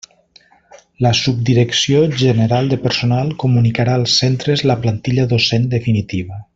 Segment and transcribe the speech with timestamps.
[1.05, 6.47] La Subdirecció General de Personal comunicarà als centres la plantilla docent definitiva.